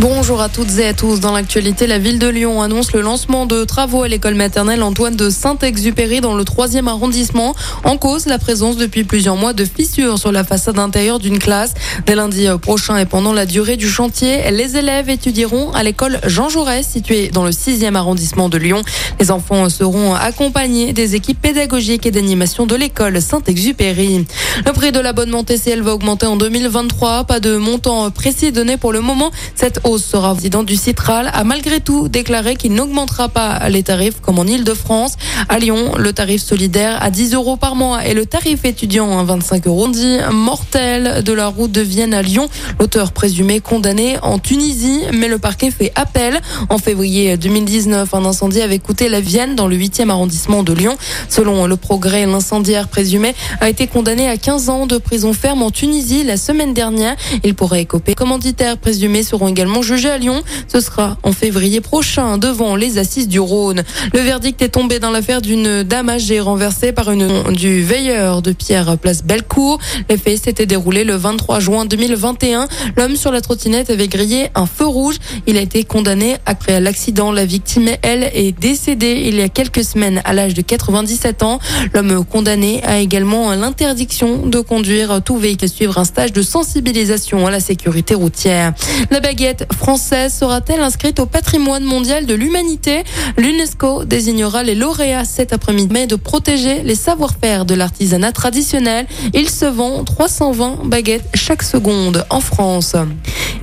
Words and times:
Bonjour 0.00 0.40
à 0.40 0.48
toutes 0.48 0.78
et 0.78 0.86
à 0.86 0.94
tous. 0.94 1.18
Dans 1.18 1.32
l'actualité, 1.32 1.88
la 1.88 1.98
ville 1.98 2.20
de 2.20 2.28
Lyon 2.28 2.62
annonce 2.62 2.92
le 2.92 3.00
lancement 3.00 3.46
de 3.46 3.64
travaux 3.64 4.04
à 4.04 4.08
l'école 4.08 4.36
maternelle 4.36 4.84
Antoine 4.84 5.16
de 5.16 5.28
Saint-Exupéry 5.28 6.20
dans 6.20 6.36
le 6.36 6.44
3e 6.44 6.86
arrondissement. 6.86 7.56
En 7.82 7.96
cause, 7.96 8.26
la 8.26 8.38
présence 8.38 8.76
depuis 8.76 9.02
plusieurs 9.02 9.34
mois 9.34 9.54
de 9.54 9.64
fissures 9.64 10.16
sur 10.16 10.30
la 10.30 10.44
façade 10.44 10.78
intérieure 10.78 11.18
d'une 11.18 11.40
classe. 11.40 11.74
Dès 12.06 12.14
lundi 12.14 12.46
prochain 12.62 12.96
et 12.96 13.06
pendant 13.06 13.32
la 13.32 13.44
durée 13.44 13.76
du 13.76 13.88
chantier, 13.88 14.48
les 14.52 14.76
élèves 14.76 15.10
étudieront 15.10 15.72
à 15.72 15.82
l'école 15.82 16.20
Jean 16.24 16.48
Jaurès 16.48 16.86
située 16.86 17.30
dans 17.30 17.42
le 17.42 17.50
6e 17.50 17.96
arrondissement 17.96 18.48
de 18.48 18.56
Lyon. 18.56 18.82
Les 19.18 19.32
enfants 19.32 19.68
seront 19.68 20.14
accompagnés 20.14 20.92
des 20.92 21.16
équipes 21.16 21.42
pédagogiques 21.42 22.06
et 22.06 22.12
d'animation 22.12 22.66
de 22.66 22.76
l'école 22.76 23.20
Saint-Exupéry. 23.20 24.26
Le 24.64 24.72
prix 24.72 24.92
de 24.92 25.00
l'abonnement 25.00 25.42
TCL 25.42 25.82
va 25.82 25.92
augmenter 25.92 26.26
en 26.26 26.36
2023. 26.36 27.24
Pas 27.24 27.40
de 27.40 27.56
montant 27.56 28.08
précis 28.12 28.52
donné 28.52 28.76
pour 28.76 28.92
le 28.92 29.00
moment. 29.00 29.32
Cette 29.56 29.80
hausse 29.88 30.04
sera 30.04 30.34
président 30.34 30.62
du 30.62 30.76
Citral 30.76 31.30
a 31.32 31.44
malgré 31.44 31.80
tout 31.80 32.08
déclaré 32.08 32.56
qu'il 32.56 32.72
n'augmentera 32.72 33.28
pas 33.28 33.68
les 33.70 33.82
tarifs 33.82 34.20
comme 34.20 34.38
en 34.38 34.44
Ile-de-France. 34.44 35.14
À 35.48 35.58
Lyon, 35.58 35.92
le 35.96 36.12
tarif 36.12 36.42
solidaire 36.42 37.02
à 37.02 37.10
10 37.10 37.34
euros 37.34 37.56
par 37.56 37.74
mois 37.74 38.04
et 38.06 38.12
le 38.12 38.26
tarif 38.26 38.64
étudiant 38.64 39.18
à 39.18 39.24
25 39.24 39.66
euros. 39.66 39.88
Dit 39.88 40.18
mortel 40.30 41.22
de 41.24 41.32
la 41.32 41.46
route 41.46 41.72
de 41.72 41.80
Vienne 41.80 42.12
à 42.12 42.22
Lyon. 42.22 42.48
L'auteur 42.78 43.12
présumé 43.12 43.60
condamné 43.60 44.18
en 44.22 44.38
Tunisie, 44.38 45.00
mais 45.12 45.28
le 45.28 45.38
parquet 45.38 45.70
fait 45.70 45.90
appel. 45.94 46.40
En 46.68 46.78
février 46.78 47.36
2019, 47.36 48.12
un 48.12 48.24
incendie 48.26 48.60
avait 48.60 48.78
coûté 48.78 49.08
la 49.08 49.20
Vienne 49.20 49.56
dans 49.56 49.68
le 49.68 49.76
8e 49.76 50.10
arrondissement 50.10 50.62
de 50.62 50.74
Lyon. 50.74 50.96
Selon 51.30 51.66
le 51.66 51.76
progrès, 51.76 52.26
l'incendiaire 52.26 52.88
présumé 52.88 53.34
a 53.60 53.70
été 53.70 53.86
condamné 53.86 54.28
à 54.28 54.36
15 54.36 54.68
ans 54.68 54.86
de 54.86 54.98
prison 54.98 55.32
ferme 55.32 55.62
en 55.62 55.70
Tunisie 55.70 56.24
la 56.24 56.36
semaine 56.36 56.74
dernière. 56.74 57.16
Il 57.42 57.54
pourrait 57.54 57.82
écoper. 57.82 58.14
Commanditaires 58.14 58.76
présumés 58.76 59.22
seront 59.22 59.48
également 59.48 59.77
jugé 59.82 60.08
à 60.08 60.18
Lyon. 60.18 60.42
Ce 60.72 60.80
sera 60.80 61.18
en 61.22 61.32
février 61.32 61.80
prochain 61.80 62.38
devant 62.38 62.74
les 62.74 62.98
assises 62.98 63.28
du 63.28 63.38
Rhône. 63.38 63.82
Le 64.14 64.20
verdict 64.20 64.62
est 64.62 64.70
tombé 64.70 64.98
dans 64.98 65.10
l'affaire 65.10 65.42
d'une 65.42 65.82
dame 65.82 66.08
âgée 66.08 66.40
renversée 66.40 66.92
par 66.92 67.10
une 67.10 67.52
du 67.52 67.82
veilleur 67.82 68.40
de 68.40 68.52
Pierre 68.52 68.96
Place 68.98 69.22
Bellecour. 69.22 69.78
Les 70.08 70.16
faits 70.16 70.44
s'étaient 70.44 70.66
déroulés 70.66 71.04
le 71.04 71.16
23 71.16 71.60
juin 71.60 71.84
2021. 71.84 72.68
L'homme 72.96 73.16
sur 73.16 73.30
la 73.30 73.40
trottinette 73.40 73.90
avait 73.90 74.08
grillé 74.08 74.48
un 74.54 74.66
feu 74.66 74.86
rouge. 74.86 75.16
Il 75.46 75.58
a 75.58 75.60
été 75.60 75.84
condamné 75.84 76.36
après 76.46 76.80
l'accident. 76.80 77.30
La 77.32 77.44
victime, 77.44 77.90
elle, 78.02 78.24
est 78.32 78.58
décédée 78.58 79.22
il 79.26 79.36
y 79.36 79.42
a 79.42 79.48
quelques 79.48 79.84
semaines 79.84 80.22
à 80.24 80.32
l'âge 80.32 80.54
de 80.54 80.62
97 80.62 81.42
ans. 81.42 81.58
L'homme 81.92 82.24
condamné 82.24 82.82
a 82.84 82.98
également 82.98 83.54
l'interdiction 83.54 84.46
de 84.46 84.60
conduire 84.60 85.20
tout 85.22 85.36
véhicule 85.36 85.58
suivre 85.66 85.98
un 85.98 86.04
stage 86.04 86.32
de 86.32 86.42
sensibilisation 86.42 87.46
à 87.46 87.50
la 87.50 87.60
sécurité 87.60 88.14
routière. 88.14 88.72
La 89.10 89.20
baguette 89.20 89.66
française 89.72 90.34
sera-t-elle 90.34 90.80
inscrite 90.80 91.20
au 91.20 91.26
patrimoine 91.26 91.84
mondial 91.84 92.26
de 92.26 92.34
l'humanité 92.34 93.04
L'UNESCO 93.36 94.04
désignera 94.04 94.62
les 94.62 94.74
lauréats 94.74 95.24
cet 95.24 95.52
après-midi 95.52 95.88
mais 95.90 96.06
de 96.06 96.16
protéger 96.16 96.82
les 96.82 96.94
savoir-faire 96.94 97.64
de 97.64 97.74
l'artisanat 97.74 98.32
traditionnel. 98.32 99.06
Il 99.34 99.48
se 99.48 99.64
vend 99.64 100.04
320 100.04 100.84
baguettes 100.84 101.28
chaque 101.34 101.62
seconde 101.62 102.24
en 102.30 102.40
France. 102.40 102.94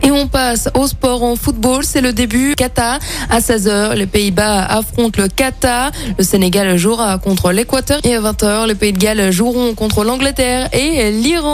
Et 0.03 0.11
on 0.11 0.27
passe 0.27 0.69
au 0.75 0.87
sport 0.87 1.23
en 1.23 1.35
football. 1.35 1.83
C'est 1.83 2.01
le 2.01 2.13
début. 2.13 2.53
Qatar 2.55 2.99
à 3.29 3.39
16h. 3.39 3.93
Les 3.93 4.05
Pays-Bas 4.07 4.65
affrontent 4.65 5.21
le 5.21 5.27
Qatar. 5.27 5.91
Le 6.17 6.23
Sénégal 6.23 6.77
jouera 6.77 7.17
contre 7.17 7.51
l'Équateur. 7.51 7.99
Et 8.03 8.15
à 8.15 8.21
20h, 8.21 8.67
les 8.67 8.75
Pays 8.75 8.93
de 8.93 8.97
Galles 8.97 9.31
joueront 9.31 9.73
contre 9.73 10.03
l'Angleterre 10.03 10.69
et 10.73 11.11
l'Iran. 11.11 11.53